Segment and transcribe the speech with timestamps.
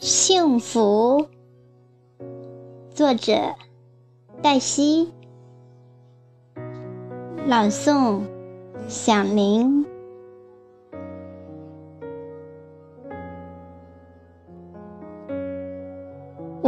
[0.00, 1.26] 幸福，
[2.94, 3.54] 作者
[4.42, 5.12] 黛西，
[7.46, 8.22] 朗诵
[8.88, 9.77] 响铃。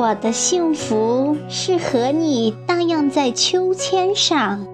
[0.01, 4.67] 我的幸福是和你荡漾在秋千上，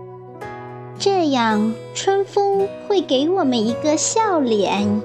[1.00, 5.02] 这样春风会给我们一个笑脸。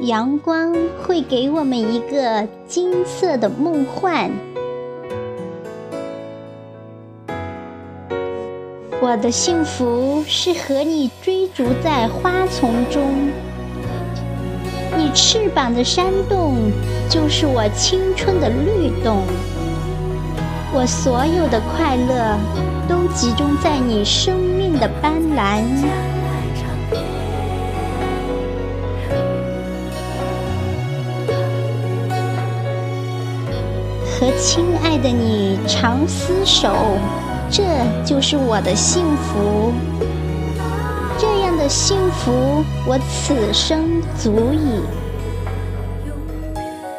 [0.00, 4.30] 阳光会给我们一个金色的梦幻。
[9.02, 13.02] 我的幸福是和你追逐在花丛中，
[14.96, 16.56] 你翅膀的扇动
[17.08, 19.22] 就是我青春的律动。
[20.72, 22.38] 我所有的快乐
[22.88, 25.62] 都集中在你生命的斑斓。
[34.16, 36.72] 和亲爱的你长厮守，
[37.50, 37.62] 这
[38.04, 39.72] 就是我的幸福。
[41.64, 44.82] 的幸福，我此生足矣。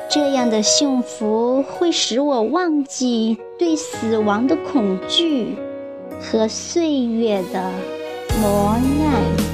[0.10, 5.56] 这样的幸福会使我忘记对死亡的恐惧
[6.20, 7.72] 和岁月的
[8.42, 9.45] 磨难。